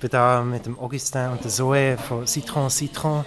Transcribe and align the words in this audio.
bin 0.00 0.10
da 0.10 0.42
mit 0.42 0.64
dem 0.64 0.78
Augustin 0.78 1.28
und 1.28 1.44
der 1.44 1.50
Zoe 1.50 1.98
von 1.98 2.26
Citron 2.26 2.70
Citron 2.70 3.24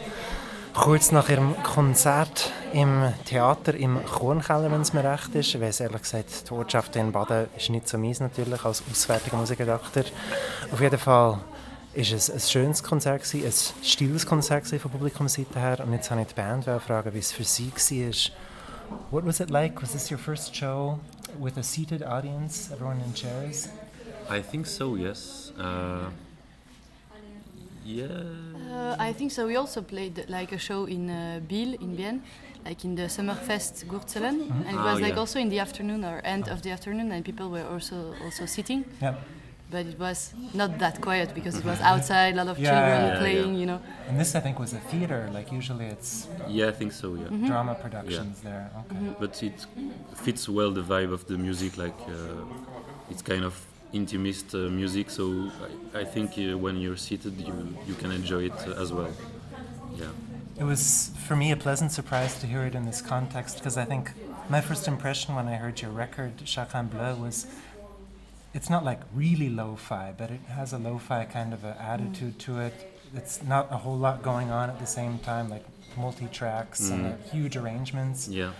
kurz 0.73 1.11
nach 1.11 1.29
ihrem 1.29 1.55
Konzert 1.61 2.51
im 2.73 3.13
Theater 3.25 3.75
im 3.75 4.03
Kornkeller, 4.03 4.71
wenn 4.71 4.81
es 4.81 4.91
mir 4.91 5.03
recht 5.03 5.35
ist. 5.35 5.53
Ich 5.53 5.61
weiss 5.61 5.79
ehrlich 5.79 6.01
gesagt, 6.01 6.49
die 6.49 6.53
Ortschaft 6.53 6.95
in 6.95 7.11
Baden 7.11 7.45
ist 7.55 7.69
nicht 7.69 7.87
so 7.87 7.99
mies 7.99 8.19
natürlich 8.19 8.65
als 8.65 8.83
auswärtiger 8.89 9.37
Musikredakteur. 9.37 10.05
Auf 10.71 10.81
jeden 10.81 10.97
Fall 10.97 11.39
ist 11.93 12.11
es 12.11 12.31
ein 12.31 12.39
schönes 12.39 12.81
Konzert 12.81 13.23
gewesen, 13.23 13.45
ein 13.45 13.85
stilles 13.85 14.25
Konzert 14.25 14.65
von 14.67 14.89
Publikumsseite 14.89 15.59
her. 15.59 15.79
Und 15.85 15.93
jetzt 15.93 16.09
habe 16.09 16.21
ich 16.21 16.27
die 16.27 16.33
Band 16.33 16.65
fragen, 16.65 17.13
wie 17.13 17.19
es 17.19 17.31
für 17.31 17.43
sie 17.43 17.71
war. 17.71 18.31
What 19.11 19.25
was 19.27 19.39
it 19.39 19.51
like? 19.51 19.79
Was 19.81 19.91
this 19.91 20.11
your 20.11 20.17
first 20.17 20.55
show 20.55 20.99
with 21.39 21.55
a 21.57 21.63
seated 21.63 22.03
audience, 22.03 22.71
everyone 22.73 22.97
in 23.05 23.13
chairs? 23.13 23.69
I 24.27 24.41
think 24.41 24.65
so. 24.65 24.95
Yes. 24.95 25.53
Uh, 25.57 26.09
yeah. 27.85 28.07
Uh, 28.71 28.95
I 28.99 29.13
think 29.13 29.31
so. 29.31 29.45
We 29.47 29.55
also 29.55 29.81
played 29.81 30.25
like 30.29 30.51
a 30.51 30.57
show 30.57 30.85
in 30.85 31.09
uh, 31.09 31.39
Biel 31.47 31.73
in 31.73 31.95
Bienne, 31.95 32.21
like 32.65 32.83
in 32.85 32.95
the 32.95 33.07
Summerfest 33.09 33.85
Gurzelen, 33.87 34.35
mm 34.35 34.51
-hmm. 34.51 34.67
and 34.67 34.75
it 34.77 34.83
was 34.83 34.97
Ah, 34.97 35.05
like 35.05 35.07
yeah. 35.07 35.19
also 35.19 35.39
in 35.39 35.49
the 35.49 35.59
afternoon 35.61 36.03
or 36.05 36.19
end 36.23 36.49
of 36.49 36.59
the 36.61 36.71
afternoon, 36.71 37.11
and 37.11 37.23
people 37.23 37.47
were 37.49 37.67
also 37.73 37.95
also 38.25 38.45
sitting. 38.45 38.85
Yep. 39.01 39.15
But 39.71 39.85
it 39.87 39.97
was 39.99 40.33
not 40.53 40.77
that 40.79 40.99
quiet 41.01 41.33
because 41.33 41.57
it 41.57 41.65
was 41.65 41.79
outside, 41.81 42.33
a 42.33 42.43
lot 42.43 42.47
of 42.47 42.57
Yeah, 42.59 42.69
children 42.69 43.01
yeah, 43.01 43.07
yeah. 43.07 43.19
playing, 43.19 43.55
you 43.61 43.65
know. 43.65 43.79
And 44.09 44.19
this, 44.19 44.35
I 44.35 44.39
think, 44.39 44.59
was 44.59 44.73
a 44.73 44.79
theater. 44.91 45.29
Like 45.33 45.51
usually, 45.55 45.87
it's 45.87 46.27
Yeah, 46.47 46.69
I 46.69 46.73
think 46.79 46.91
so. 46.91 47.07
Yeah. 47.15 47.23
Mm-hmm. 47.23 47.47
drama 47.47 47.73
productions 47.75 48.41
there. 48.41 48.69
Okay. 48.81 49.15
But 49.19 49.41
it 49.43 49.67
fits 50.25 50.47
well 50.47 50.71
the 50.71 50.83
vibe 50.83 51.11
of 51.13 51.25
the 51.25 51.37
music. 51.37 51.77
Like 51.77 51.99
uh, 52.07 53.11
it's 53.11 53.23
kind 53.23 53.43
of 53.43 53.53
intimist 53.93 54.53
uh, 54.55 54.57
music, 54.69 55.09
so 55.09 55.49
I, 55.93 56.01
I 56.01 56.03
think 56.03 56.31
uh, 56.37 56.57
when 56.57 56.77
you're 56.77 56.97
seated, 56.97 57.39
you 57.39 57.55
you 57.87 57.95
can 57.95 58.11
enjoy 58.11 58.45
it 58.45 58.67
uh, 58.67 58.81
as 58.81 58.91
well. 58.91 59.13
Yeah. 59.97 60.07
It 60.57 60.63
was 60.63 61.11
for 61.27 61.35
me 61.35 61.51
a 61.51 61.57
pleasant 61.57 61.91
surprise 61.91 62.39
to 62.41 62.47
hear 62.47 62.63
it 62.65 62.75
in 62.75 62.85
this 62.85 63.01
context 63.01 63.57
because 63.57 63.77
I 63.77 63.85
think 63.85 64.11
my 64.49 64.61
first 64.61 64.87
impression 64.87 65.35
when 65.35 65.47
I 65.47 65.55
heard 65.55 65.81
your 65.81 65.91
record 65.91 66.37
Chacun 66.37 66.89
Bleu 66.89 67.15
was 67.15 67.47
it's 68.53 68.69
not 68.69 68.83
like 68.85 69.01
really 69.13 69.49
lo-fi, 69.49 70.13
but 70.15 70.29
it 70.29 70.41
has 70.49 70.73
a 70.73 70.77
lo-fi 70.77 71.25
kind 71.25 71.53
of 71.53 71.63
a 71.63 71.75
attitude 71.81 72.37
to 72.39 72.59
it. 72.59 72.73
It's 73.15 73.41
not 73.43 73.71
a 73.71 73.77
whole 73.77 73.97
lot 73.97 74.21
going 74.21 74.51
on 74.51 74.69
at 74.69 74.79
the 74.79 74.85
same 74.85 75.17
time, 75.19 75.49
like 75.49 75.65
multi-tracks 75.97 76.89
and 76.89 77.05
uh, 77.05 77.15
huge 77.31 77.55
arrangements. 77.57 78.27
Yeah. 78.27 78.51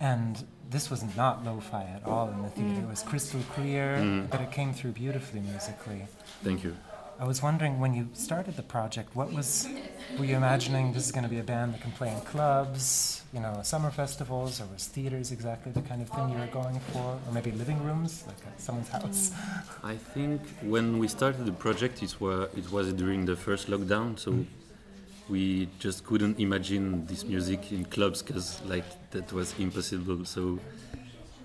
And 0.00 0.44
this 0.70 0.90
was 0.90 1.04
not 1.16 1.44
lo-fi 1.44 1.84
at 1.84 2.04
all 2.04 2.28
in 2.28 2.42
the 2.42 2.50
theater. 2.50 2.80
Mm. 2.80 2.84
It 2.84 2.88
was 2.88 3.02
crystal 3.02 3.40
clear, 3.54 3.98
mm. 3.98 4.30
but 4.30 4.40
it 4.40 4.50
came 4.50 4.72
through 4.72 4.92
beautifully 4.92 5.40
musically. 5.40 6.06
Thank 6.42 6.64
you. 6.64 6.76
I 7.18 7.24
was 7.24 7.42
wondering 7.42 7.80
when 7.80 7.94
you 7.94 8.08
started 8.12 8.56
the 8.56 8.62
project, 8.62 9.16
what 9.16 9.32
was 9.32 9.66
were 10.18 10.26
you 10.26 10.36
imagining 10.36 10.92
this 10.92 11.06
is 11.06 11.12
going 11.12 11.24
to 11.24 11.30
be 11.30 11.38
a 11.38 11.42
band 11.42 11.72
that 11.72 11.80
can 11.80 11.90
play 11.92 12.12
in 12.12 12.20
clubs, 12.20 13.22
you 13.32 13.40
know, 13.40 13.60
summer 13.62 13.90
festivals, 13.90 14.60
or 14.60 14.66
was 14.66 14.86
theaters 14.86 15.32
exactly 15.32 15.72
the 15.72 15.80
kind 15.80 16.02
of 16.02 16.10
thing 16.10 16.28
you 16.28 16.36
were 16.36 16.46
going 16.48 16.78
for, 16.92 17.18
or 17.26 17.32
maybe 17.32 17.52
living 17.52 17.82
rooms, 17.82 18.24
like 18.26 18.36
at 18.46 18.60
someone's 18.60 18.90
mm. 18.90 19.00
house? 19.00 19.32
I 19.82 19.96
think 19.96 20.42
when 20.62 20.98
we 20.98 21.08
started 21.08 21.46
the 21.46 21.52
project, 21.52 22.02
it 22.02 22.20
was 22.20 22.50
it 22.54 22.70
was 22.70 22.92
during 22.92 23.24
the 23.24 23.36
first 23.36 23.68
lockdown, 23.68 24.18
so 24.18 24.44
we 25.28 25.68
just 25.78 26.04
couldn't 26.04 26.38
imagine 26.38 27.06
this 27.06 27.24
music 27.24 27.72
in 27.72 27.84
clubs 27.84 28.22
because 28.22 28.60
like 28.66 28.84
that 29.10 29.32
was 29.32 29.54
impossible. 29.58 30.24
So 30.24 30.58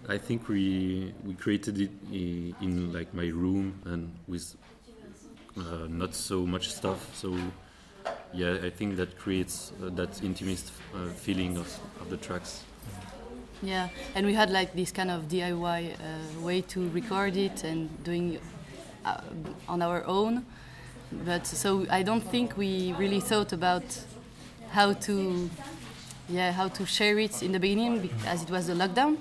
I 0.08 0.18
think 0.18 0.48
we 0.48 1.14
we 1.26 1.34
created 1.34 1.80
it 1.80 1.92
in 2.12 2.94
like 2.94 3.14
my 3.14 3.28
room 3.28 3.82
and 3.86 4.12
with 4.28 4.56
uh, 5.58 5.88
not 5.90 6.14
so 6.14 6.46
much 6.46 6.72
stuff. 6.74 7.16
So 7.16 7.38
yeah, 8.34 8.58
I 8.64 8.70
think 8.70 8.98
that 8.98 9.18
creates 9.18 9.74
uh, 9.84 9.90
that 9.96 10.24
intimate 10.24 10.64
uh, 10.96 11.09
feeling 11.09 11.58
of, 11.58 11.68
of 12.00 12.09
the 12.09 12.18
tracks. 12.18 12.64
Yeah, 13.62 13.90
and 14.16 14.25
we 14.25 14.34
had 14.34 14.50
like 14.50 14.74
this 14.74 14.92
kind 14.92 15.12
of 15.12 15.28
DIY 15.28 15.94
uh, 15.94 16.42
way 16.42 16.62
to 16.62 16.90
record 16.90 17.38
it 17.38 17.63
and 17.63 18.03
doing 18.03 18.40
uh, 19.06 19.22
on 19.68 19.81
our 19.81 20.06
own. 20.06 20.46
But 21.12 21.46
so 21.46 21.86
I 21.90 22.04
don't 22.04 22.22
think 22.24 22.56
we 22.58 22.94
really 22.98 23.20
thought 23.20 23.52
about 23.54 23.84
how 24.72 24.94
to, 24.94 25.50
yeah, 26.30 26.52
how 26.52 26.70
to 26.70 26.86
share 26.86 27.20
it 27.20 27.44
in 27.44 27.52
the 27.52 27.60
beginning 27.60 28.00
be- 28.00 28.12
as 28.28 28.44
it 28.44 28.50
was 28.50 28.68
the 28.68 28.74
lockdown. 28.74 29.18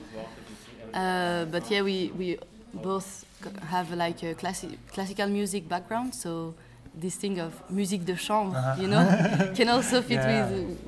Uh, 0.94 1.44
but 1.46 1.70
yeah, 1.70 1.82
we 1.82 2.10
we 2.18 2.38
both 2.74 3.24
have 3.68 3.92
like 3.96 4.22
a 4.22 4.34
classi- 4.34 4.76
classical 4.92 5.26
music 5.28 5.68
background, 5.68 6.14
so 6.14 6.54
this 6.94 7.16
thing 7.16 7.38
of 7.40 7.52
musique 7.70 8.04
de 8.04 8.16
chambre, 8.16 8.56
you 8.78 8.86
know, 8.88 9.04
can 9.54 9.68
also 9.68 10.02
fit 10.02 10.14
Yeah. 10.18 10.50
with 10.50 10.78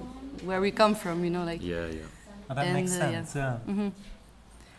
where 0.45 0.61
we 0.61 0.71
come 0.71 0.95
from, 0.95 1.25
you 1.25 1.31
know, 1.31 1.45
like. 1.45 1.63
Yeah, 1.63 1.87
yeah. 1.87 2.03
Oh, 2.51 2.55
that 2.55 2.65
And, 2.67 2.75
makes 2.75 2.93
uh, 2.93 2.99
yeah. 2.99 3.11
sense. 3.25 3.35
Yeah. 3.35 3.59
hmm 3.67 3.89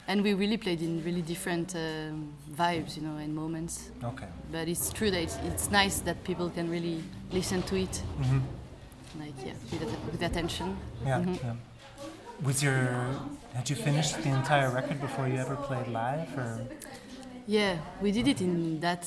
And 0.08 0.22
we 0.22 0.34
really 0.34 0.58
played 0.58 0.82
in 0.82 1.04
really 1.04 1.22
different 1.22 1.76
um, 1.76 2.34
vibes, 2.58 2.98
you 2.98 3.04
know, 3.04 3.18
and 3.18 3.34
moments. 3.34 3.90
Okay. 4.04 4.28
But 4.52 4.68
it's 4.68 4.92
true 4.92 5.10
that 5.12 5.22
it's, 5.22 5.38
it's 5.46 5.72
nice 5.72 6.00
that 6.02 6.24
people 6.26 6.50
can 6.50 6.70
really 6.70 7.02
listen 7.32 7.62
to 7.64 7.76
it, 7.78 7.96
hmm 8.18 8.40
like 9.20 9.34
yeah, 9.46 9.54
with, 9.72 9.96
with 10.12 10.22
attention. 10.24 10.76
Yeah, 11.06 11.20
Mhm. 11.20 11.38
yeah. 11.44 11.54
Was 12.44 12.64
your 12.64 13.16
had 13.54 13.70
you 13.70 13.76
finished 13.76 14.16
the 14.24 14.30
entire 14.30 14.70
record 14.72 15.00
before 15.00 15.28
you 15.28 15.38
ever 15.38 15.56
played 15.56 15.88
live, 15.88 16.36
or 16.38 16.60
Yeah, 17.46 17.78
we 18.02 18.12
did 18.12 18.28
it 18.28 18.42
in 18.42 18.80
that 18.80 19.06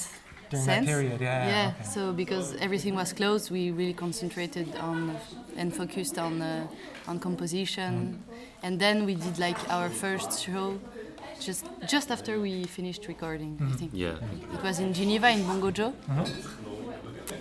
during 0.51 0.65
sense. 0.65 0.87
that 0.87 0.93
period? 0.93 1.21
Yeah. 1.21 1.49
Yeah, 1.49 1.73
okay. 1.81 1.89
so 1.95 2.13
because 2.13 2.55
everything 2.61 2.95
was 2.95 3.13
closed, 3.13 3.51
we 3.51 3.71
really 3.71 3.95
concentrated 3.95 4.69
on 4.77 5.17
and 5.57 5.75
focused 5.75 6.19
on 6.19 6.43
uh, 6.43 6.67
on 7.09 7.19
composition, 7.19 7.93
Mm-hmm. 7.93 8.67
and 8.67 8.79
then 8.81 9.05
we 9.07 9.15
did 9.15 9.39
like 9.39 9.59
our 9.71 9.89
first 9.91 10.31
show 10.45 10.79
just 11.41 11.65
just 11.89 12.11
after 12.11 12.41
we 12.41 12.65
finished 12.65 13.07
recording. 13.09 13.57
Mm-hmm. 13.57 13.73
I 13.73 13.77
think 13.77 13.91
Yeah. 13.95 14.55
it 14.57 14.63
was 14.63 14.79
in 14.79 14.93
Geneva 14.93 15.29
in 15.31 15.43
Bongo 15.47 15.71
Joe, 15.71 15.93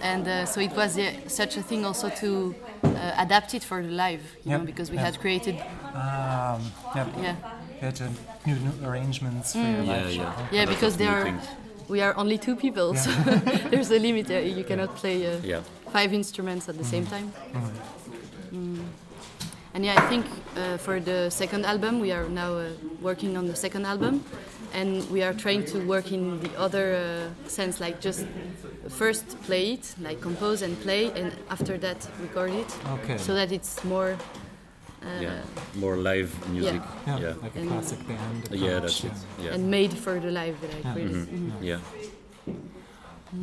and 0.02 0.28
uh, 0.28 0.46
so 0.46 0.62
it 0.62 0.72
was 0.76 0.98
yeah, 0.98 1.12
such 1.28 1.58
a 1.58 1.62
thing 1.62 1.86
also 1.86 2.10
to 2.10 2.56
uh, 2.84 3.14
adapt 3.18 3.54
it 3.54 3.64
for 3.64 3.82
the 3.82 3.90
live, 3.90 4.22
you 4.44 4.52
Yeah, 4.52 4.58
know, 4.58 4.66
because 4.66 4.90
we 4.92 4.98
yeah. 4.98 5.06
had 5.06 5.20
created 5.20 5.56
Um, 5.94 6.62
yeah. 6.96 7.08
yeah 7.22 7.36
You 7.80 7.82
had 7.88 8.00
new, 8.46 8.56
new 8.56 8.88
arrangements 8.88 9.52
for 9.54 9.60
your 9.60 9.84
Yeah, 9.84 9.94
live 9.94 10.12
show. 10.14 10.22
yeah. 10.22 10.48
yeah 10.52 10.64
A 10.64 10.68
because 10.68 10.94
of 10.94 11.00
there 11.00 11.12
are 11.18 11.24
things. 11.24 11.44
We 11.88 12.02
are 12.02 12.16
only 12.18 12.38
two 12.38 12.56
people, 12.56 12.96
so 12.96 13.10
there's 13.72 13.92
a 13.92 14.00
limit. 14.00 14.30
You 14.30 14.64
cannot 14.64 14.96
play. 14.96 15.26
Uh, 15.28 15.40
Yeah. 15.44 15.62
five 15.92 16.14
instruments 16.14 16.68
at 16.70 16.78
the 16.78 16.84
same 16.84 17.06
time. 17.06 17.32
Mm. 18.52 18.84
And 19.74 19.86
yeah, 19.86 19.96
I 19.98 20.08
think 20.10 20.26
uh, 20.58 20.78
for 20.78 21.00
the 21.00 21.30
second 21.30 21.66
album, 21.66 22.00
we 22.02 22.12
are 22.12 22.28
now 22.30 22.54
uh, 22.58 22.70
working 23.02 23.38
on 23.38 23.46
the 23.48 23.56
second 23.56 23.86
album, 23.86 24.24
and 24.74 25.04
we 25.12 25.22
are 25.24 25.34
trying 25.34 25.64
to 25.66 25.80
work 25.88 26.12
in 26.12 26.40
the 26.42 26.50
other 26.58 26.96
uh, 26.96 27.50
sense, 27.50 27.80
like 27.80 28.00
just 28.02 28.26
first 28.90 29.26
play 29.48 29.74
it, 29.74 29.96
like 30.02 30.20
compose 30.22 30.62
and 30.66 30.78
play, 30.82 31.12
and 31.16 31.32
after 31.50 31.78
that 31.78 32.08
record 32.22 32.52
it, 32.52 32.68
Okay. 32.94 33.18
so 33.18 33.34
that 33.34 33.52
it's 33.52 33.84
more. 33.84 34.18
Uh, 35.06 35.22
yeah. 35.22 35.42
More 35.76 35.98
live 35.98 36.32
music. 36.50 36.82
Yeah, 37.08 37.20
Yeah. 37.20 37.34
like 37.44 37.56
a 37.56 37.60
And- 37.60 37.70
classic 37.70 38.00
band. 38.08 38.42
Yeah, 38.52 38.78
approach, 38.78 39.02
that's 39.02 39.04
it. 39.04 39.46
Yeah. 39.46 39.54
And 39.56 39.70
made 39.70 39.94
for 39.94 40.20
the 40.20 40.32
live, 40.32 40.58
like 40.64 40.84
Yeah. 40.84 40.96
really. 40.96 41.14
Mhm. 41.14 41.28
Mhm. 41.28 41.64
Yeah. 41.72 41.80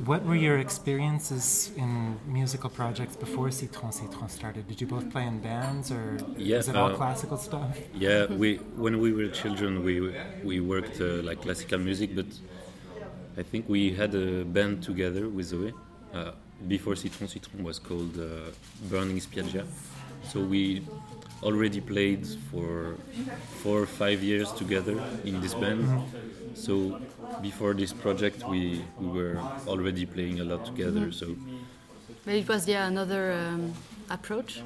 What 0.06 0.24
were 0.24 0.36
your 0.48 0.58
experiences 0.58 1.70
in 1.76 2.16
musical 2.26 2.70
projects 2.70 3.14
before 3.16 3.50
Citron 3.50 3.92
Citron 3.92 4.28
started? 4.28 4.66
Did 4.66 4.80
you 4.80 4.86
both 4.86 5.06
play 5.10 5.26
in 5.26 5.38
bands, 5.40 5.90
or 5.90 6.16
Yeah, 6.38 6.56
was 6.58 6.68
it 6.68 6.76
all 6.76 6.92
uh, 6.92 6.96
classical 6.96 7.36
stuff? 7.36 7.76
Yeah, 7.94 8.26
we 8.42 8.48
when 8.84 8.94
we 9.04 9.12
were 9.12 9.28
children, 9.42 9.70
we 9.88 9.94
we 10.50 10.60
worked 10.60 10.98
uh, 11.00 11.20
like 11.28 11.38
classical 11.42 11.78
music, 11.78 12.14
but 12.14 12.26
I 13.36 13.42
think 13.50 13.68
we 13.68 13.82
had 14.00 14.14
a 14.14 14.44
band 14.44 14.82
together 14.82 15.28
with 15.28 15.46
Zoe. 15.52 15.72
Uh, 16.14 16.32
before 16.68 16.94
Citron 16.96 17.28
Citron 17.28 17.62
was 17.64 17.78
called 17.78 18.14
uh, 18.18 18.28
Burning 18.90 19.20
Spiaggia, 19.20 19.64
so 20.30 20.36
we 20.40 20.62
already 21.42 21.80
played 21.80 22.26
for 22.50 22.96
four 23.62 23.80
or 23.82 23.86
five 23.86 24.22
years 24.22 24.52
together 24.52 24.94
in 25.24 25.40
this 25.40 25.54
band. 25.54 25.84
So 26.54 26.98
before 27.40 27.74
this 27.74 27.92
project, 27.92 28.48
we 28.48 28.82
we 29.00 29.06
were 29.08 29.38
already 29.66 30.06
playing 30.06 30.40
a 30.40 30.44
lot 30.44 30.64
together. 30.66 31.12
So 31.12 31.26
But 32.24 32.34
it 32.34 32.48
was 32.48 32.68
yeah 32.68 32.86
another 32.86 33.32
um, 33.32 33.72
approach. 34.10 34.62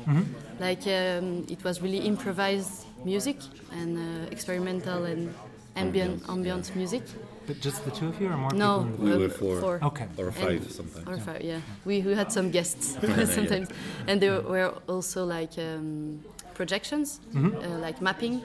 Like 0.61 0.87
um, 0.87 1.46
it 1.49 1.64
was 1.64 1.81
really 1.81 1.99
improvised 2.06 2.84
music 3.05 3.37
and 3.73 3.96
uh, 3.99 4.31
experimental 4.31 5.05
and 5.05 5.32
ambient 5.76 6.23
Ambient, 6.28 6.28
ambient 6.28 6.76
music. 6.76 7.02
But 7.46 7.61
just 7.64 7.84
the 7.84 7.90
two 7.93 8.08
of 8.08 8.20
you, 8.20 8.28
or 8.28 8.37
more 8.37 8.52
No, 8.52 8.84
people? 8.90 9.05
We 9.05 9.17
were 9.19 9.28
four. 9.28 9.78
Okay. 9.82 10.06
or 10.19 10.26
And- 10.26 10.34
five 10.34 10.70
sometimes. 10.70 11.06
Or 11.08 11.17
five, 11.19 11.43
yeah. 11.43 11.61
We, 11.84 12.02
we 12.02 12.14
had 12.14 12.32
some 12.32 12.50
guests 12.50 12.96
sometimes, 13.37 13.69
and 14.08 14.20
there 14.20 14.40
were 14.40 14.73
also 14.88 15.25
like 15.25 15.52
um, 15.58 16.25
projections, 16.61 17.20
uh, 17.35 17.79
like 17.87 17.99
mapping. 18.00 18.43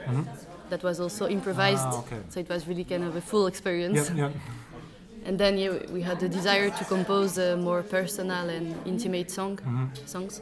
That 0.70 0.84
was 0.84 1.00
also 1.00 1.28
improvised, 1.28 1.84
Ah, 1.88 2.00
okay. 2.04 2.22
so 2.30 2.40
it 2.40 2.50
was 2.50 2.62
really 2.70 2.86
kind 2.86 3.04
of 3.04 3.16
a 3.16 3.22
full 3.32 3.46
experience. 3.48 4.08
Yep, 4.10 4.18
yep. 4.18 4.32
and 5.28 5.36
then 5.38 5.58
yeah, 5.58 5.74
we 5.96 6.02
had 6.02 6.18
the 6.20 6.30
desire 6.30 6.70
to 6.80 6.84
compose 6.86 7.38
a 7.38 7.56
more 7.58 7.82
personal 7.84 8.50
and 8.50 8.66
intimate 8.86 9.30
song 9.32 9.60
songs. 10.06 10.42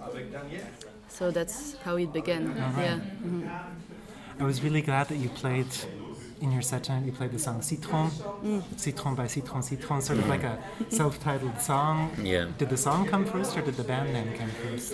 So 1.18 1.32
that's 1.32 1.76
how 1.86 1.96
it 1.98 2.12
began. 2.14 2.44
Yeah. 2.78 3.00
mhm. 3.26 3.50
I 4.40 4.44
was 4.52 4.58
really 4.66 4.82
glad 4.82 5.06
that 5.08 5.18
you 5.24 5.30
played 5.44 5.74
in 6.42 6.52
your 6.56 6.62
set 6.62 6.84
tonight. 6.84 7.06
You 7.06 7.12
played 7.12 7.32
the 7.32 7.40
song 7.48 7.62
Citron, 7.62 8.10
Mm. 8.46 8.62
Citron 8.78 9.16
by 9.16 9.28
Citron 9.28 9.62
Citron, 9.64 10.02
sort 10.02 10.20
of 10.20 10.28
like 10.30 10.46
a 10.54 10.56
self-titled 11.00 11.60
song. 11.60 11.96
Yeah. 12.24 12.46
Did 12.60 12.70
the 12.70 12.78
song 12.78 13.00
come 13.12 13.26
first, 13.26 13.58
or 13.58 13.62
did 13.62 13.76
the 13.76 13.84
band 13.92 14.14
name 14.14 14.30
come 14.40 14.52
first? 14.64 14.94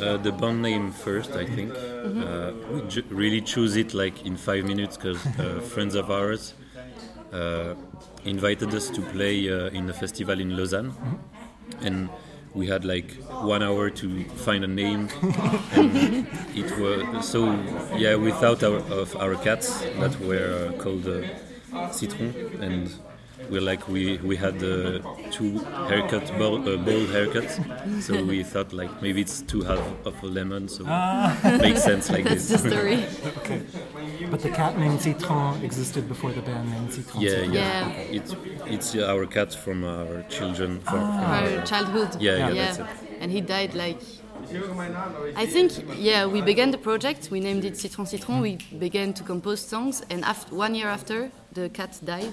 Uh, 0.00 0.16
the 0.18 0.32
band 0.32 0.62
name 0.62 0.92
first, 0.92 1.32
I 1.36 1.44
think. 1.46 1.74
Uh, 2.04 2.52
we 2.70 2.82
ju- 2.82 3.04
really 3.08 3.40
choose 3.40 3.76
it 3.76 3.94
like 3.94 4.24
in 4.26 4.36
five 4.36 4.64
minutes 4.64 4.96
because 4.96 5.24
uh, 5.38 5.60
friends 5.60 5.94
of 5.94 6.10
ours 6.10 6.54
uh, 7.32 7.74
invited 8.24 8.74
us 8.74 8.90
to 8.90 9.02
play 9.02 9.50
uh, 9.50 9.66
in 9.70 9.88
a 9.90 9.92
festival 9.92 10.40
in 10.40 10.56
Lausanne, 10.56 10.94
and 11.80 12.08
we 12.54 12.66
had 12.66 12.84
like 12.84 13.12
one 13.40 13.62
hour 13.62 13.90
to 13.90 14.24
find 14.46 14.64
a 14.64 14.68
name. 14.68 15.08
and 15.72 16.26
it 16.54 16.78
was 16.78 17.28
so 17.28 17.52
yeah. 17.96 18.14
Without 18.14 18.62
our, 18.62 18.78
of 18.92 19.16
our 19.16 19.34
cats 19.36 19.80
that 19.98 20.18
were 20.20 20.70
uh, 20.70 20.72
called 20.82 21.06
uh, 21.08 21.90
Citron, 21.90 22.34
and 22.60 22.90
we're 23.50 23.60
like 23.60 23.86
we 23.88 24.18
we 24.18 24.36
had 24.36 24.56
uh, 24.62 24.98
two 25.30 25.58
haircut 25.88 26.26
bald, 26.38 26.66
uh, 26.68 26.76
bald 26.76 27.08
haircuts, 27.08 27.54
so 28.02 28.22
we 28.24 28.42
thought 28.42 28.72
like 28.72 28.90
maybe 29.02 29.20
it's 29.20 29.42
two 29.42 29.62
half 29.62 29.80
of 30.06 30.22
a 30.22 30.26
lemon, 30.26 30.68
so 30.68 30.84
it 30.86 31.60
makes 31.60 31.82
sense 31.82 32.10
like 32.10 32.24
That's 32.24 32.48
this. 32.48 32.62
the 32.62 32.70
story. 32.70 33.04
Okay. 33.38 33.62
But 34.30 34.40
the 34.40 34.50
cat 34.50 34.78
named 34.78 35.00
Citron 35.00 35.62
existed 35.62 36.08
before 36.08 36.32
the 36.32 36.42
band 36.42 36.70
named 36.70 36.92
Citron. 36.92 37.22
Yeah, 37.22 37.30
Citron. 37.30 37.52
yeah, 37.52 37.88
Yeah. 37.88 38.16
It's 38.18 38.34
it's 38.66 38.96
our 38.96 39.26
cat 39.26 39.52
from 39.54 39.84
our 39.84 40.22
children. 40.28 40.80
From, 40.80 41.00
from 41.00 41.00
Our 41.00 41.58
our, 41.58 41.66
childhood. 41.66 42.20
Yeah, 42.20 42.36
yeah, 42.36 42.50
that's 42.54 42.78
it. 42.78 42.86
And 43.20 43.30
he 43.30 43.40
died 43.40 43.74
like. 43.74 44.00
I 45.36 45.46
think 45.46 45.72
yeah. 45.98 46.26
We 46.26 46.40
began 46.40 46.70
the 46.70 46.78
project. 46.78 47.28
We 47.30 47.40
named 47.40 47.64
it 47.64 47.76
Citron 47.76 48.06
Citron. 48.06 48.40
We 48.40 48.58
began 48.78 49.12
to 49.14 49.22
compose 49.22 49.60
songs, 49.60 50.02
and 50.10 50.24
after 50.24 50.54
one 50.54 50.74
year 50.74 50.88
after, 50.88 51.30
the 51.52 51.68
cat 51.70 51.98
died. 52.04 52.32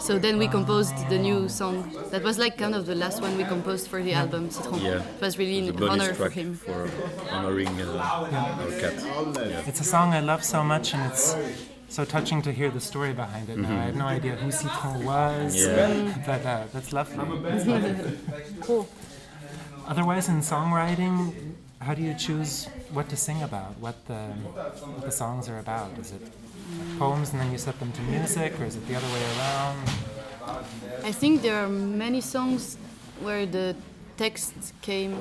So 0.00 0.18
then 0.18 0.38
we 0.38 0.48
composed 0.48 0.96
the 1.08 1.18
new 1.18 1.48
song. 1.48 1.90
That 2.10 2.22
was 2.22 2.38
like 2.38 2.56
kind 2.58 2.74
of 2.74 2.86
the 2.86 2.94
last 2.94 3.20
one 3.22 3.36
we 3.36 3.44
composed 3.44 3.88
for 3.88 4.02
the 4.02 4.12
album 4.14 4.50
Citron. 4.50 4.80
yeah. 4.80 5.02
It 5.02 5.20
was 5.20 5.38
really 5.38 5.70
the 5.70 5.84
an 5.84 5.90
honor 5.90 6.14
for 6.14 6.30
him. 6.30 6.54
for 6.54 6.88
honoring 7.30 7.80
uh, 7.80 7.98
our 7.98 8.70
cat. 8.80 8.94
Yeah. 9.50 9.62
It's 9.68 9.80
a 9.80 9.84
song 9.84 10.12
I 10.12 10.20
love 10.20 10.44
so 10.44 10.62
much, 10.62 10.94
and 10.94 11.02
it's 11.10 11.36
so 11.88 12.04
touching 12.04 12.42
to 12.42 12.52
hear 12.52 12.70
the 12.70 12.80
story 12.80 13.12
behind 13.12 13.48
it. 13.48 13.58
Now 13.58 13.70
I 13.80 13.84
had 13.84 13.96
no 13.96 14.06
idea 14.06 14.36
who 14.36 14.50
Citron 14.50 15.04
was. 15.04 15.56
Yeah. 15.56 16.14
But 16.26 16.44
uh, 16.46 16.64
that's 16.72 16.92
lovely. 16.92 17.18
Cool. 18.60 18.88
Otherwise, 19.88 20.28
in 20.28 20.40
songwriting, 20.40 21.32
how 21.80 21.94
do 21.94 22.02
you 22.02 22.14
choose 22.14 22.66
what 22.92 23.08
to 23.08 23.16
sing 23.16 23.42
about? 23.42 23.72
What 23.80 23.96
the 24.06 24.20
what 24.94 25.04
the 25.04 25.10
songs 25.10 25.48
are 25.48 25.58
about? 25.58 25.90
Is 25.98 26.12
it 26.12 26.22
poems 26.98 27.32
and 27.32 27.40
then 27.40 27.50
you 27.50 27.58
set 27.58 27.78
them 27.80 27.90
to 27.92 28.02
music, 28.02 28.52
or 28.60 28.64
is 28.66 28.76
it 28.76 28.86
the 28.86 28.94
other 28.96 29.06
way 29.14 29.22
around? 29.38 29.78
I 31.04 31.12
think 31.12 31.40
there 31.42 31.56
are 31.64 31.68
many 31.68 32.20
songs 32.20 32.76
where 33.22 33.46
the 33.46 33.74
text 34.18 34.52
came 34.82 35.16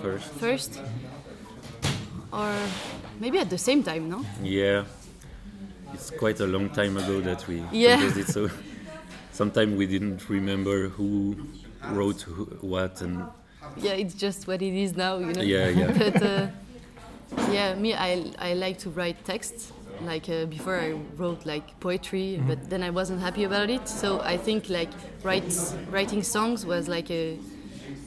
First, 0.00 0.32
first, 0.44 0.80
or 2.32 2.50
maybe 3.20 3.38
at 3.38 3.50
the 3.50 3.58
same 3.58 3.82
time. 3.82 4.08
No. 4.08 4.24
yeah, 4.42 4.84
it's 5.92 6.10
quite 6.10 6.40
a 6.40 6.46
long 6.46 6.70
time 6.70 6.96
ago 6.96 7.20
that 7.20 7.46
we 7.46 7.62
Yeah. 7.72 7.96
composed 7.98 8.16
it, 8.18 8.28
so 8.28 8.48
sometimes 9.32 9.76
we 9.76 9.86
didn't 9.86 10.28
remember 10.30 10.88
who 10.88 11.36
wrote 11.90 12.22
who, 12.22 12.44
what, 12.62 13.02
and 13.02 13.24
yeah, 13.76 13.92
it's 13.92 14.14
just 14.14 14.46
what 14.46 14.62
it 14.62 14.74
is 14.74 14.96
now, 14.96 15.18
you 15.18 15.32
know. 15.32 15.42
Yeah, 15.42 15.68
yeah. 15.68 15.92
but 15.98 16.22
uh, 16.22 16.46
yeah, 17.50 17.74
me, 17.74 17.94
I 17.94 18.24
I 18.38 18.54
like 18.54 18.78
to 18.80 18.90
write 18.90 19.24
texts. 19.24 19.72
Like 20.04 20.28
uh, 20.28 20.46
before, 20.46 20.78
I 20.80 20.92
wrote 21.16 21.46
like 21.46 21.78
poetry, 21.80 22.36
Mm-hmm. 22.38 22.48
but 22.48 22.70
then 22.70 22.82
I 22.82 22.90
wasn't 22.90 23.20
happy 23.20 23.44
about 23.44 23.70
it. 23.70 23.88
So 23.88 24.20
I 24.20 24.36
think 24.36 24.68
like 24.68 24.90
write 25.22 25.44
writing 25.90 26.22
songs 26.22 26.66
was 26.66 26.88
like 26.88 27.10
a 27.10 27.38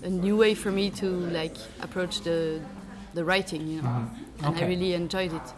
a 0.04 0.10
new 0.10 0.36
way 0.36 0.56
for 0.56 0.72
me 0.72 0.90
to 0.92 1.08
like 1.32 1.56
approach 1.82 2.22
the 2.22 2.60
the 3.14 3.24
writing, 3.24 3.68
you 3.68 3.82
know. 3.82 3.90
And 3.90 4.10
Mm-hmm. 4.10 4.50
Okay. 4.50 4.66
I 4.66 4.68
really 4.68 4.94
enjoyed 4.94 5.32
it. 5.34 5.54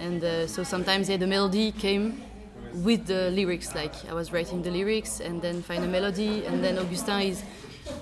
And 0.00 0.22
uh, 0.24 0.46
so 0.48 0.64
sometimes 0.64 1.08
yeah, 1.08 1.16
the 1.18 1.26
melody 1.26 1.70
came 1.72 2.20
with 2.84 3.06
the 3.06 3.30
lyrics. 3.30 3.74
Like 3.74 3.94
I 4.10 4.14
was 4.14 4.32
writing 4.32 4.62
the 4.62 4.70
lyrics 4.70 5.20
and 5.20 5.40
then 5.40 5.62
find 5.62 5.84
a 5.84 5.88
melody, 5.88 6.44
and 6.46 6.62
then 6.64 6.78
Augustin 6.78 7.20
is 7.22 7.42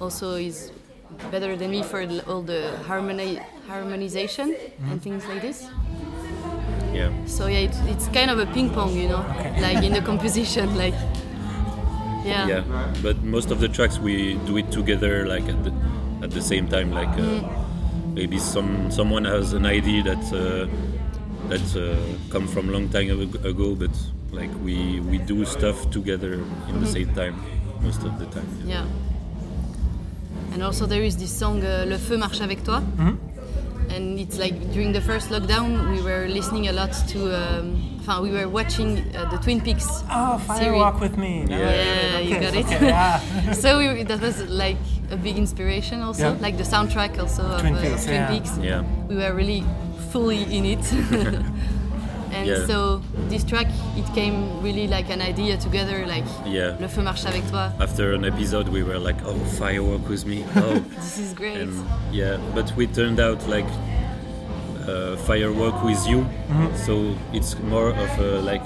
also 0.01 0.37
is 0.37 0.73
better 1.31 1.57
than 1.57 1.71
me 1.71 1.83
for 1.83 2.01
all 2.27 2.43
the 2.43 2.73
harmoni- 2.87 3.43
harmonization 3.69 4.49
Mm-hmm. 4.55 4.91
and 4.93 5.03
things 5.03 5.25
like 5.27 5.43
this. 5.43 5.67
yeah. 6.93 7.11
So 7.27 7.47
yeah, 7.47 7.59
it's, 7.69 7.79
it's 7.87 8.09
kind 8.09 8.31
of 8.31 8.39
a 8.39 8.47
ping 8.47 8.71
pong, 8.71 8.95
you 8.97 9.09
know, 9.09 9.25
like 9.61 9.83
in 9.85 9.93
the 9.93 10.01
composition, 10.01 10.77
like 10.77 10.95
yeah, 12.25 12.47
yeah 12.49 12.65
but 13.03 13.23
most 13.23 13.51
of 13.51 13.61
the 13.61 13.69
tracks 13.69 13.99
we 13.99 14.35
do 14.47 14.57
it 14.57 14.71
together 14.73 15.27
like 15.27 15.45
at 15.47 15.63
the, 15.63 15.73
at 16.23 16.31
the 16.31 16.41
same 16.41 16.67
time 16.69 16.91
like 16.91 17.09
uh, 17.19 17.43
Mm. 17.45 18.15
maybe 18.15 18.39
some 18.39 18.91
someone 18.91 19.25
has 19.27 19.53
an 19.53 19.67
idea 19.67 20.03
that 20.05 20.25
uh, 20.33 20.67
that 21.51 21.67
uh, 21.77 21.95
come 22.33 22.47
from 22.49 22.73
long 22.73 22.89
time 22.89 23.11
ago 23.45 23.75
but 23.75 23.91
like 24.33 24.49
we 24.65 25.01
we 25.01 25.19
do 25.19 25.45
stuff 25.45 25.91
together 25.91 26.33
in 26.35 26.41
Mm-hmm. 26.41 26.81
the 26.81 26.87
same 26.87 27.13
time 27.15 27.35
most 27.83 28.03
of 28.05 28.19
the 28.19 28.25
time 28.33 28.49
yeah. 28.65 28.81
Yeah. 28.81 28.87
And 30.55 30.63
also 30.63 30.87
there 30.87 31.03
is 31.03 31.17
this 31.17 31.33
song 31.37 31.63
uh, 31.65 31.85
Le 31.87 31.99
Feu 31.99 32.17
marche 32.17 32.41
avec 32.41 32.63
toi. 32.65 32.81
And 33.91 34.19
it's 34.19 34.39
like 34.39 34.55
during 34.73 34.93
the 34.93 35.01
first 35.01 35.29
lockdown 35.31 35.91
we 35.91 36.01
were 36.03 36.27
listening 36.29 36.69
a 36.69 36.73
lot 36.73 36.93
to 37.09 37.19
um, 37.33 37.77
enfin, 38.01 38.23
we 38.23 38.31
were 38.31 38.49
watching 38.49 38.99
uh, 39.15 39.29
the 39.31 39.37
Twin 39.39 39.61
Peaks 39.61 39.87
Oh, 40.11 40.39
Fire 40.39 40.59
series. 40.59 40.81
Walk 40.81 41.01
with 41.01 41.17
Me. 41.17 41.45
Now 41.45 41.57
I 41.57 41.61
Yeah. 41.61 41.69
get 41.69 41.85
it. 41.85 41.95
Yeah, 41.95 42.19
you 42.21 42.41
got 42.41 42.55
it. 42.55 42.67
okay, 42.67 42.87
yeah. 42.87 43.53
so 43.53 43.79
we, 43.79 44.03
that 44.05 44.21
was 44.21 44.43
like 44.49 44.79
a 45.11 45.17
big 45.17 45.37
inspiration 45.37 46.03
also, 46.03 46.33
Yeah. 46.33 46.41
like 46.41 46.57
the 46.57 46.65
soundtrack 46.65 47.19
also 47.19 47.43
of 47.43 47.61
Twin 47.61 47.75
uh, 47.77 47.83
Peaks, 47.83 48.05
Twin 48.05 48.15
yeah. 48.15 48.31
Peaks. 48.31 48.59
Yeah. 48.59 48.83
We 49.09 49.17
were 49.17 49.33
really 49.35 49.65
fully 50.11 50.43
in 50.57 50.65
it. 50.65 50.85
and 52.49 52.59
Yeah. 52.61 52.67
so 52.67 53.01
this 53.29 53.45
track, 53.45 53.67
it 53.97 54.07
came 54.15 54.63
really 54.63 54.87
like 54.87 55.11
an 55.11 55.21
idea 55.21 55.57
together, 55.57 56.05
like 56.07 56.25
Yeah. 56.47 56.77
Le 56.81 56.89
Feu 56.89 57.03
marche 57.03 57.25
avec 57.27 57.43
toi. 57.51 57.71
after 57.81 58.13
an 58.15 58.25
episode 58.25 58.69
we 58.69 58.83
were 58.83 58.99
like 58.99 59.17
oh 59.27 59.35
firework 59.59 60.09
with 60.09 60.25
me 60.27 60.45
oh 60.57 60.81
This 60.97 61.19
is 61.19 61.35
great. 61.35 61.57
and 61.61 61.73
yeah 62.13 62.37
but 62.55 62.73
we 62.77 62.87
turned 62.87 63.19
out 63.21 63.41
like 63.49 63.67
uh, 64.89 65.17
firework 65.27 65.83
with 65.85 66.07
you 66.07 66.25
Mm-hmm. 66.25 66.77
so 66.77 67.15
it's 67.33 67.57
more 67.61 67.89
of 67.91 68.19
a 68.19 68.41
like 68.53 68.63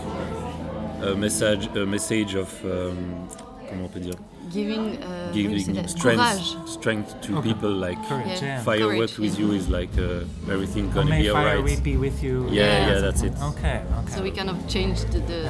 a 1.02 1.14
message 1.14 1.69
a 1.76 1.87
message 1.87 2.35
of 2.35 2.50
um, 2.64 3.29
comment 3.69 3.85
on 3.85 3.89
peut 3.89 4.01
dire 4.01 4.15
Giving, 4.51 4.97
uh, 5.03 5.31
giving 5.33 5.75
that? 5.75 5.91
strength 5.91 6.69
strength 6.69 7.21
to 7.21 7.43
people 7.43 7.71
like 7.71 7.99
Courage, 8.09 8.41
Yeah. 8.41 8.63
yeah. 8.65 8.65
Courage, 8.65 9.19
with 9.19 9.39
yeah. 9.39 9.47
you 9.47 9.53
is 9.53 9.69
like 9.69 9.91
uh, 9.99 10.25
everything 10.51 10.91
gonna 10.91 11.11
May 11.11 11.23
be 11.23 11.29
fire 11.29 11.57
we 11.57 11.73
alright 11.73 11.83
be 11.85 11.97
with 11.97 12.23
you. 12.23 12.47
yeah 12.51 12.65
Yeah. 12.65 12.89
yeah 12.95 13.01
that's 13.01 13.23
it 13.23 13.33
Okay, 13.51 13.83
okay. 13.99 14.13
So 14.15 14.23
we 14.23 14.31
kind 14.31 14.49
of 14.51 14.57
changed 14.69 15.13
the, 15.13 15.21
the, 15.21 15.41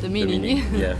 the 0.02 0.08
meaning. 0.08 0.42
meaning 0.42 0.64
yeah 0.84 0.96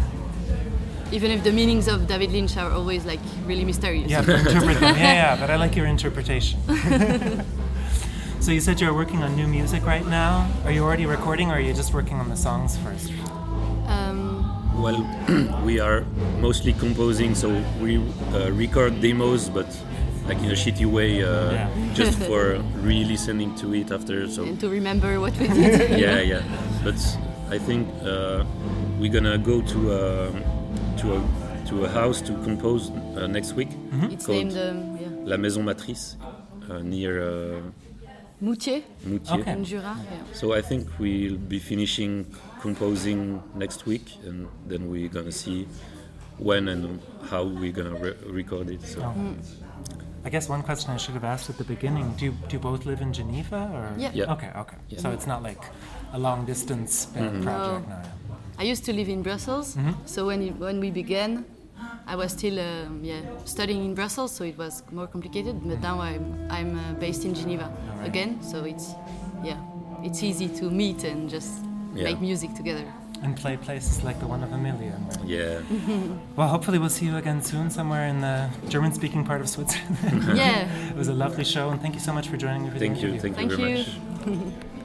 Even 1.13 1.31
if 1.31 1.45
the 1.45 1.53
meanings 1.53 1.87
of 1.89 2.07
David 2.09 2.33
Lynch 2.33 2.57
are 2.57 2.73
always 2.73 3.05
like 3.07 3.21
really 3.47 3.65
mysterious. 3.65 4.11
You 4.11 4.17
have 4.17 4.29
interpret 4.29 4.81
them. 4.81 4.97
Yeah, 4.97 5.15
yeah, 5.23 5.37
but 5.41 5.51
I 5.51 5.57
like 5.57 5.77
your 5.79 5.87
interpretation. 5.87 6.59
so 8.41 8.51
you 8.51 8.61
said 8.61 8.81
you're 8.81 8.93
working 8.93 9.23
on 9.23 9.37
new 9.37 9.47
music 9.47 9.87
right 9.87 10.05
now. 10.05 10.49
Are 10.65 10.73
you 10.73 10.83
already 10.83 11.07
recording, 11.07 11.51
or 11.51 11.55
are 11.55 11.61
you 11.63 11.73
just 11.75 11.95
working 11.95 12.19
on 12.19 12.29
the 12.29 12.37
songs 12.37 12.77
first? 12.79 13.13
Um, 14.77 14.83
well 14.83 15.63
we 15.65 15.81
are 15.81 16.03
mostly 16.41 16.73
composing 16.73 17.35
so 17.35 17.49
we 17.81 17.97
uh, 18.35 18.51
record 18.53 19.01
demos 19.01 19.49
but 19.49 19.67
like 20.29 20.39
in 20.39 20.51
a 20.51 20.55
shitty 20.55 20.87
way 20.87 21.23
uh, 21.23 21.53
Yeah. 21.53 21.69
just 21.95 22.19
for 22.29 22.59
re-listening 22.83 23.55
to 23.57 23.75
it 23.75 23.91
after 23.91 24.29
so 24.29 24.43
and 24.45 24.61
to 24.61 24.69
remember 24.69 25.19
what 25.21 25.33
we 25.39 25.49
did. 25.49 25.99
yeah 26.05 26.21
yeah 26.21 26.43
but 26.85 26.99
i 27.51 27.59
think 27.59 27.89
uh, 28.05 28.45
we're 29.01 29.13
gonna 29.13 29.39
go 29.39 29.63
to 29.63 29.79
uh, 29.93 30.31
to 30.99 31.15
a 31.17 31.21
to 31.69 31.85
a 31.85 31.89
house 31.89 32.21
to 32.23 32.33
compose 32.45 32.91
uh, 32.91 33.27
next 33.27 33.53
week 33.55 33.69
It's 34.13 34.27
called 34.27 34.53
named 34.53 34.57
um, 34.59 34.99
yeah. 35.01 35.31
la 35.31 35.37
maison 35.37 35.65
matrice 35.65 36.17
uh, 36.71 36.79
near 36.83 37.23
uh, 37.23 37.61
Moutier 38.41 38.83
Moutier. 39.05 39.41
Okay. 39.41 39.53
in 39.53 39.65
Jura. 39.65 39.97
Yeah. 39.97 40.19
so 40.35 40.53
i 40.53 40.61
think 40.63 40.87
we'll 40.99 41.37
be 41.39 41.59
finishing 41.59 42.27
composing 42.61 43.43
next 43.55 43.87
week 43.87 44.07
and 44.27 44.47
then 44.67 44.89
we're 44.91 45.09
gonna 45.09 45.33
see 45.33 45.67
when 46.39 46.69
and 46.69 47.01
how 47.31 47.43
we're 47.45 47.73
gonna 47.73 47.95
re- 47.95 48.17
record 48.27 48.69
it 48.71 48.83
so 48.83 49.01
I 50.25 50.29
guess 50.29 50.49
one 50.49 50.63
question 50.63 50.91
I 50.91 50.97
should 50.97 51.15
have 51.15 51.23
asked 51.25 51.49
at 51.51 51.57
the 51.57 51.63
beginning: 51.63 52.13
Do 52.19 52.25
you, 52.25 52.33
do 52.49 52.57
you 52.57 52.59
both 52.59 52.85
live 52.85 53.01
in 53.01 53.13
Geneva, 53.13 53.71
or? 53.73 53.95
Yeah. 53.97 54.11
Yeah. 54.13 54.33
Okay, 54.33 54.51
okay. 54.57 54.77
So 54.97 55.11
it's 55.13 55.25
not 55.29 55.41
like 55.45 55.63
a 56.13 56.19
long 56.19 56.45
distance 56.45 57.07
band 57.07 57.45
project. 57.45 57.89
No. 57.89 57.95
yeah. 57.95 58.03
I 58.59 58.65
used 58.65 58.85
to 58.87 58.93
live 58.93 59.09
in 59.09 59.23
Brussels, 59.23 59.77
Mm-hmm. 59.77 59.93
so 60.05 60.27
when 60.27 60.43
it, 60.43 60.57
when 60.59 60.81
we 60.81 60.91
began, 60.91 61.45
I 62.07 62.15
was 62.17 62.33
still 62.33 62.59
um, 62.61 63.01
yeah 63.05 63.21
studying 63.45 63.85
in 63.85 63.95
Brussels, 63.95 64.33
so 64.33 64.45
it 64.45 64.57
was 64.59 64.83
more 64.93 65.07
complicated. 65.09 65.61
But 65.69 65.81
now 65.81 66.01
I'm 66.01 66.25
I'm 66.51 66.79
uh, 66.79 66.93
based 67.01 67.25
in 67.25 67.35
Geneva 67.35 67.71
right. 67.99 68.07
again, 68.09 68.43
so 68.43 68.65
it's 68.65 68.95
yeah 69.43 69.59
it's 70.03 70.23
easy 70.23 70.49
to 70.61 70.71
meet 70.71 71.05
and 71.05 71.29
just 71.31 71.53
Yeah. 71.97 72.05
make 72.05 72.21
music 72.21 72.51
together. 72.55 72.85
And 73.23 73.35
play 73.35 73.57
places 73.57 74.05
like 74.05 74.19
the 74.21 74.27
one 74.27 74.43
of 74.45 74.53
a 74.53 74.59
million. 74.59 74.93
right? 75.09 75.25
Yeah. 75.27 75.61
Well, 76.37 76.49
hopefully 76.49 76.79
we'll 76.79 76.91
see 76.99 77.07
you 77.07 77.17
again 77.17 77.41
soon 77.43 77.71
somewhere 77.71 78.07
in 78.09 78.21
the 78.21 78.51
German-speaking 78.69 79.25
part 79.25 79.41
of 79.41 79.49
Switzerland. 79.49 80.37
yeah, 80.37 80.69
it 80.91 80.97
was 80.97 81.09
a 81.09 81.15
lovely 81.15 81.45
show, 81.45 81.71
and 81.71 81.81
thank 81.81 81.95
you 81.95 82.01
so 82.09 82.13
much 82.13 82.29
for 82.29 82.37
joining 82.37 82.63
me 82.65 82.69
for 82.71 82.79
the 82.79 82.87
Thank 82.87 83.01
you. 83.03 83.09
interview. 83.15 83.21
Thank 83.35 83.51
you 83.51 83.57
thank 83.57 83.61
very 83.61 83.81
you. 83.81 84.47
much. 84.47 84.65